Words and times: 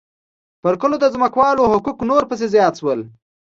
پر 0.63 0.73
کلو 0.81 0.95
د 1.01 1.05
ځمکوالو 1.15 1.69
حقوق 1.73 1.97
نور 2.09 2.23
پسې 2.29 2.45
زیات 2.53 2.73
شول 2.79 2.99